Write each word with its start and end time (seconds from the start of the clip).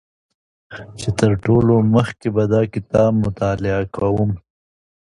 چې 0.99 1.09
تر 1.19 1.31
ټولو 1.43 1.73
مخکې 1.95 2.27
به 2.35 2.43
دا 2.53 2.61
کتاب 2.73 3.11
مطالعه 3.23 3.83
کوم 3.95 4.31